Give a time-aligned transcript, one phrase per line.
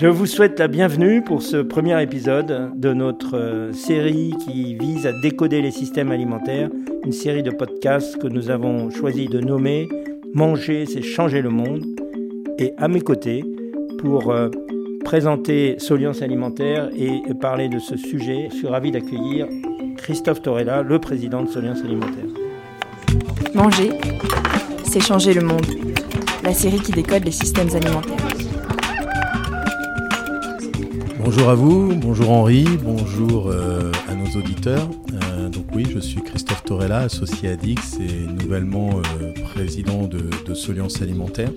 [0.00, 5.06] Je vous souhaite la bienvenue pour ce premier épisode de notre euh, série qui vise
[5.06, 6.70] à décoder les systèmes alimentaires,
[7.04, 9.90] une série de podcasts que nous avons choisi de nommer
[10.32, 11.84] Manger, c'est changer le monde.
[12.58, 13.44] Et à mes côtés,
[13.98, 14.48] pour euh,
[15.04, 19.48] présenter Soliance Alimentaire et parler de ce sujet, je suis ravi d'accueillir
[19.98, 22.24] Christophe Torella, le président de Soliance Alimentaire.
[23.52, 23.90] Manger,
[24.82, 25.66] c'est changer le monde.
[26.42, 28.29] La série qui décode les systèmes alimentaires.
[31.32, 34.88] Bonjour à vous, bonjour Henri, bonjour euh, à nos auditeurs.
[35.12, 38.90] Euh, donc oui, je suis Christophe Torella, associé à Dix et nouvellement
[39.20, 41.50] euh, président de, de Alimentaire.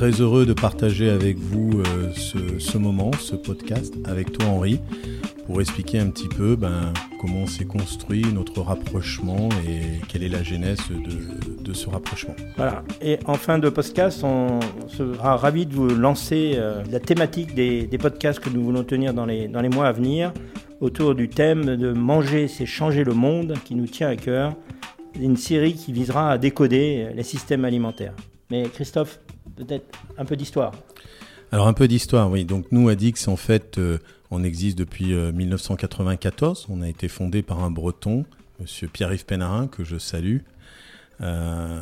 [0.00, 1.82] Très heureux de partager avec vous
[2.14, 4.80] ce, ce, moment, ce podcast, avec toi Henri,
[5.44, 10.42] pour expliquer un petit peu ben, comment s'est construit notre rapprochement et quelle est la
[10.42, 10.80] genèse
[11.60, 12.34] de, ce rapprochement.
[12.56, 17.54] Voilà, et en fin de podcast, on sera ravi de vous lancer euh, la thématique
[17.54, 20.32] des, des, podcasts que nous voulons tenir dans les, dans les mois à venir
[20.80, 24.54] autour du thème de manger, c'est changer le monde qui nous tient à cœur.
[25.20, 28.14] Une série qui visera à décoder les systèmes alimentaires.
[28.50, 29.20] Mais Christophe,
[29.64, 30.72] peut-être un peu d'histoire.
[31.52, 32.44] Alors un peu d'histoire, oui.
[32.44, 33.98] Donc nous, Adix, en fait, euh,
[34.30, 36.66] on existe depuis 1994.
[36.68, 38.24] Euh, on a été fondé par un breton,
[38.60, 40.38] monsieur Pierre-Yves Pénarin, que je salue.
[41.22, 41.78] Euh,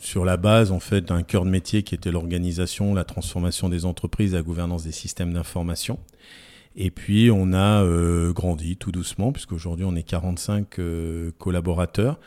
[0.00, 3.84] sur la base en fait d'un cœur de métier qui était l'organisation, la transformation des
[3.84, 6.00] entreprises, la gouvernance des systèmes d'information.
[6.74, 7.84] Et puis on a
[8.32, 12.18] grandi tout doucement, puisqu'aujourd'hui on est 45 euh, collaborateurs.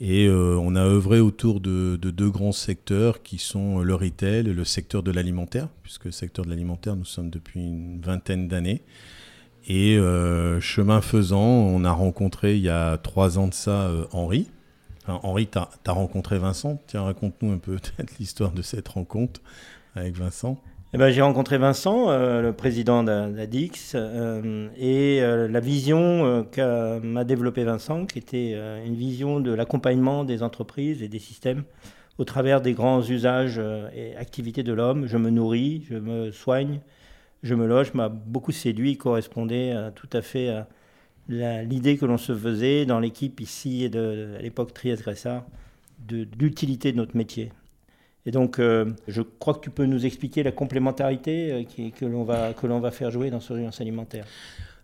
[0.00, 4.48] Et euh, on a œuvré autour de, de, deux grands secteurs qui sont le retail
[4.48, 8.48] et le secteur de l'alimentaire, puisque le secteur de l'alimentaire, nous sommes depuis une vingtaine
[8.48, 8.82] d'années.
[9.68, 14.06] Et euh, chemin faisant, on a rencontré il y a trois ans de ça euh,
[14.12, 14.48] Henri.
[15.02, 16.80] Enfin, Henri, tu as, rencontré Vincent.
[16.86, 19.40] Tiens, raconte-nous un peu peut-être l'histoire de cette rencontre
[19.94, 20.58] avec Vincent.
[20.92, 26.44] Eh ben, j'ai rencontré Vincent, euh, le président d'Adix, euh, et euh, la vision
[27.04, 31.62] m'a développé Vincent, qui était une vision de l'accompagnement des entreprises et des systèmes
[32.18, 33.60] au travers des grands usages
[33.94, 35.06] et activités de l'homme.
[35.06, 36.80] Je me nourris, je me soigne,
[37.44, 40.66] je me loge, m'a beaucoup séduit, correspondait tout à fait à
[41.62, 45.44] l'idée que l'on se faisait dans l'équipe ici et à l'époque Trieste Gressard
[46.08, 47.52] de, de l'utilité de notre métier.
[48.26, 52.24] Et donc, euh, je crois que tu peux nous expliquer la complémentarité euh, que l'on
[52.24, 54.26] va, que va faire jouer dans Surveillance alimentaire.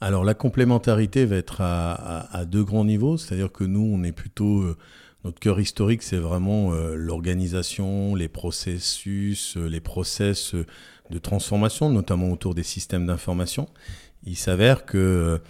[0.00, 3.16] Alors, la complémentarité va être à, deux grands niveaux.
[3.16, 4.60] C'est-à-dire que nous, on est plutôt.
[4.60, 4.76] Euh,
[5.24, 12.62] notre cœur historique, c'est vraiment l'organisation, les processus, les process de transformation, notamment autour des
[12.62, 13.68] systèmes d'information.
[14.22, 15.40] Il s'avère que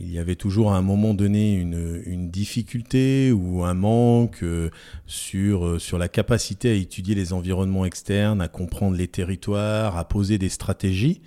[0.00, 4.70] il y avait toujours à un moment donné une, une difficulté ou un manque euh,
[5.06, 10.06] sur, euh, sur la capacité à étudier les environnements externes, à comprendre les territoires, à
[10.06, 11.20] poser des stratégies.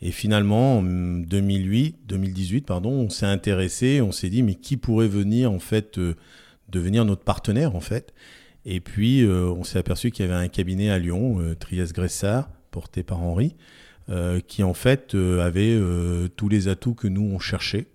[0.00, 5.08] Et finalement, en 2008, 2018, pardon, on s'est intéressé, on s'est dit, mais qui pourrait
[5.08, 6.14] venir en fait euh,
[6.70, 8.14] devenir notre partenaire en fait?
[8.64, 13.02] Et puis, on s'est aperçu qu'il y avait un cabinet à Lyon, Trias Gressard, porté
[13.02, 13.56] par Henri,
[14.48, 15.78] qui en fait avait
[16.34, 17.88] tous les atouts que nous on cherchait.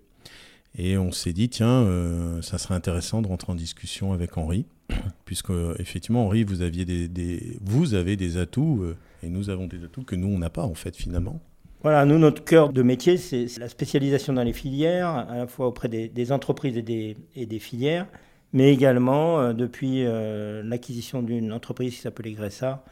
[0.78, 4.66] Et on s'est dit, tiens, euh, ça serait intéressant de rentrer en discussion avec Henri,
[5.24, 9.84] puisque effectivement, Henri, vous, aviez des, vous avez des atouts, euh, et nous avons des
[9.84, 11.40] atouts que nous, on n'a pas, en fait, finalement.
[11.82, 15.66] Voilà, nous, notre cœur de métier, c'est la spécialisation dans les filières, à la fois
[15.66, 18.06] auprès des, entreprises et des, et des, filières,
[18.52, 22.84] mais également, euh, depuis l'acquisition d'une entreprise qui s'appelait Gressa,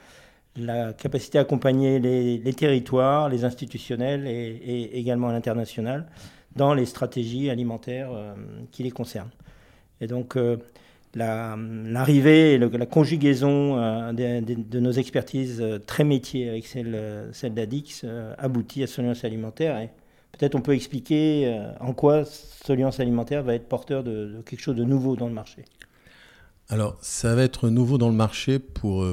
[0.56, 6.06] la capacité à accompagner les, territoires, les institutionnels et, et également l'international
[6.56, 8.34] dans les stratégies alimentaires euh,
[8.72, 9.31] qui les concernent.
[10.00, 10.56] Et donc, euh,
[11.14, 18.04] l'arrivée et le, la conjugaison euh, de, nos expertises très métiers avec celle, d'Adix
[18.38, 19.78] aboutit à Soliance Alimentaire.
[19.78, 19.91] Et
[20.32, 24.84] peut-être on peut expliquer en quoi Soliance Alimentaire va être porteur de, quelque chose de
[24.84, 25.65] nouveau dans le marché.
[26.69, 29.04] Alors, ça va être nouveau dans le marché pour,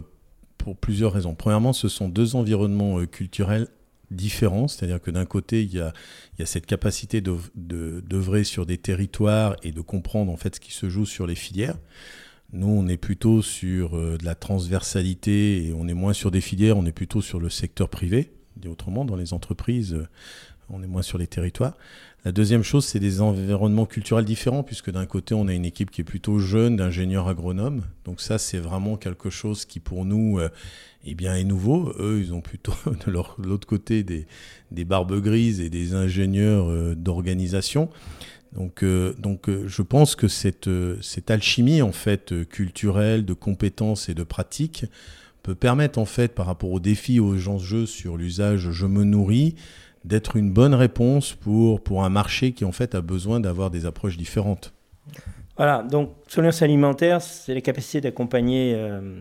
[0.81, 1.35] plusieurs raisons.
[1.35, 3.67] Premièrement, ce sont deux environnements culturels
[4.11, 5.93] différents, c'est-à-dire que d'un côté, il y, a,
[6.33, 10.55] il y a cette capacité d'œuvrer de, sur des territoires et de comprendre en fait
[10.55, 11.77] ce qui se joue sur les filières.
[12.53, 16.41] Nous, on est plutôt sur euh, de la transversalité et on est moins sur des
[16.41, 18.34] filières, on est plutôt sur le secteur privé.
[18.57, 20.07] Dit autrement, dans les entreprises, euh,
[20.69, 21.75] on est moins sur les territoires.
[22.25, 25.91] La deuxième chose, c'est des environnements culturels différents, puisque d'un côté, on a une équipe
[25.91, 27.83] qui est plutôt jeune, d'ingénieurs agronomes.
[28.03, 30.49] Donc ça, c'est vraiment quelque chose qui, pour nous, euh,
[31.05, 31.93] bien, est nouveau.
[31.99, 32.73] Eux, ils ont plutôt
[33.05, 34.25] de l'autre côté des,
[34.71, 37.89] des barbes grises et des ingénieurs euh, d'organisation.
[38.53, 40.69] Donc, euh, donc je pense que cette,
[41.01, 44.85] cette alchimie en fait culturelle, de compétences et de pratiques
[45.45, 49.53] peut permettre en fait par rapport aux défis, aux enjeux sur l'usage je me nourris,
[50.03, 53.85] d'être une bonne réponse pour, pour un marché qui en fait a besoin d'avoir des
[53.85, 54.73] approches différentes.
[55.55, 59.19] Voilà, donc Soliance Alimentaire, c'est la capacité d'accompagner euh,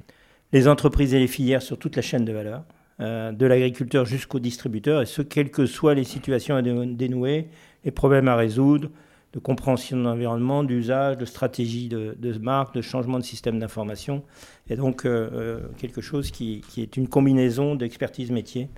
[0.53, 2.65] les entreprises et les filières sur toute la chaîne de valeur,
[3.01, 7.49] euh, de l'agriculteur jusqu'au distributeur, et ce, quelles que soient les situations à dénouer,
[7.85, 8.89] les problèmes à résoudre,
[9.35, 14.23] de compréhension de l'environnement, d'usage, de stratégie de, marque, de changement de système d'information.
[14.71, 18.71] Et donc euh, quelque chose qui, est une combinaison d'expertise métier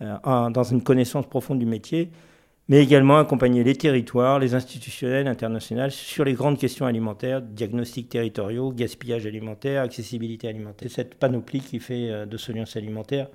[0.00, 2.10] euh, dans une connaissance profonde du métier,
[2.68, 8.72] mais également accompagner les territoires, les institutionnels, internationaux sur les grandes questions alimentaires, diagnostics territoriaux,
[8.72, 10.90] gaspillage alimentaire, accessibilité alimentaire.
[10.90, 13.28] Cette panoplie qui fait euh, de Soliance Alimentaire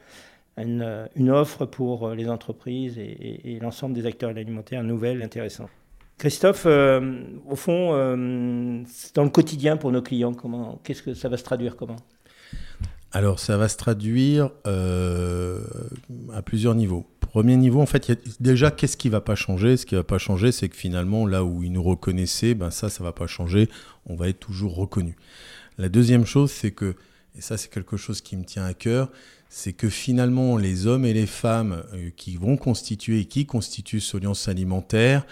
[0.57, 5.69] une, euh, une, offre pour les entreprises et, et, l'ensemble des acteurs alimentaires nouvelle, intéressante.
[6.17, 8.83] Christophe, euh, au fond, euh,
[9.13, 11.97] dans le quotidien pour nos clients, comment, qu'est-ce que ça va se traduire comment?
[13.11, 15.63] Alors, ça va se traduire euh,
[16.33, 17.05] à plusieurs niveaux.
[17.19, 19.77] Premier niveau, en fait, déjà, qu'est-ce qui va pas changer?
[19.77, 22.89] Ce qui va pas changer, c'est que finalement, là où ils nous reconnaissaient, ben ça,
[22.89, 23.69] ça va pas changer.
[24.07, 25.15] On va être toujours reconnu.
[25.77, 26.95] La deuxième chose, c'est que,
[27.37, 29.11] et ça, c'est quelque chose qui me tient à cœur,
[29.49, 31.83] c'est que finalement, les hommes et les femmes
[32.17, 35.25] qui vont constituer et qui constituent Soliance Alimentaire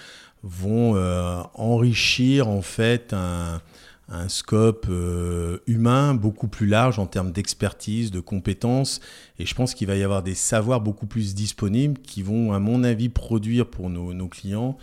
[0.45, 3.61] vont euh, enrichir, en fait, un
[4.07, 8.99] un scope euh, humain beaucoup plus large en termes d'expertise, de compétences.
[9.39, 12.59] Et je pense qu'il va y avoir des savoirs beaucoup plus disponibles qui vont, à
[12.59, 14.77] mon avis, produire pour nos, nos clients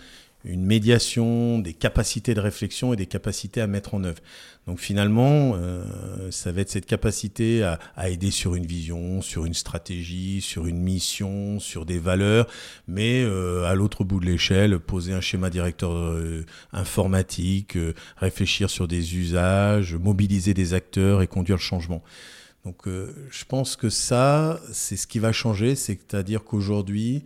[0.44, 4.18] une médiation, des capacités de réflexion et des capacités à mettre en œuvre.
[4.66, 9.44] Donc finalement, euh, ça va être cette capacité à, à, aider sur une vision, sur
[9.44, 12.46] une stratégie, sur une mission, sur des valeurs,
[12.86, 18.70] mais euh, à l'autre bout de l'échelle, poser un schéma directeur euh, informatique, euh, réfléchir
[18.70, 22.02] sur des usages, mobiliser des acteurs et conduire le changement.
[22.64, 27.24] Donc euh, je pense que ça, c'est ce qui va changer, c'est-à-dire qu'aujourd'hui,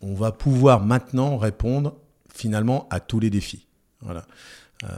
[0.00, 1.96] on va pouvoir maintenant répondre
[2.36, 3.66] finalement à tous les défis.
[4.00, 4.24] Voilà.
[4.84, 4.88] Euh,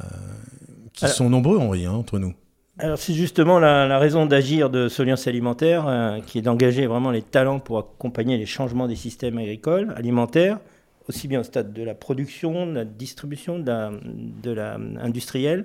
[0.93, 2.35] qui alors, sont nombreux, Henri, hein, entre nous.
[2.79, 7.11] Alors c'est justement la, la raison d'agir de Soliance Alimentaire, euh, qui est d'engager vraiment
[7.11, 10.59] les talents pour accompagner les changements des systèmes agricoles, alimentaires,
[11.09, 13.91] aussi bien au stade de la production, de la distribution, de la,
[14.43, 15.65] de la industrielle,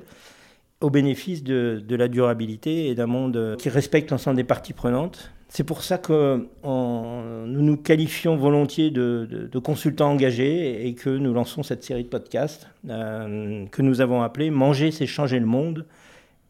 [0.83, 5.63] au bénéfice de, la durabilité et d'un monde qui respecte l'ensemble des parties prenantes, c'est
[5.63, 11.83] pour ça que nous nous qualifions volontiers de, consultants engagés et que nous lançons cette
[11.83, 15.85] série de podcasts euh, que nous avons appelée Manger, c'est changer le monde,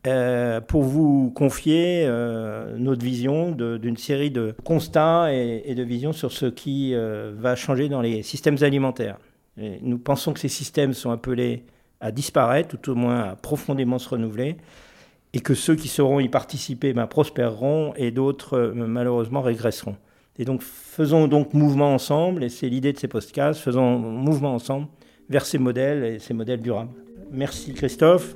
[0.05, 6.33] euh, pour vous confier euh, notre vision d'une série de constats et, de visions sur
[6.33, 9.17] ce qui euh, va changer dans les systèmes alimentaires.
[9.57, 11.63] Nous pensons que ces systèmes sont appelés
[12.03, 14.57] à disparaître, tout au moins à profondément se renouveler
[15.33, 19.95] et que ceux qui sauront y participer ben, prospéreront et d'autres euh, malheureusement régresseront.
[20.37, 24.87] Et donc faisons donc mouvement ensemble, et c'est l'idée de ces podcasts, faisons mouvement ensemble
[25.29, 26.91] vers ces modèles et ces modèles durables.
[27.31, 28.35] Merci Christophe,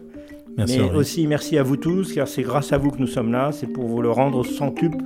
[0.57, 0.95] merci mais Henri.
[0.95, 3.67] aussi merci à vous tous, car c'est grâce à vous que nous sommes là, c'est
[3.67, 4.97] pour vous le rendre centuple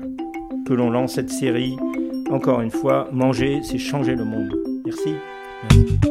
[0.67, 1.75] que l'on lance cette série.
[2.29, 4.55] Encore une fois, manger, c'est changer le monde.
[4.85, 5.15] Merci.
[5.63, 6.10] merci.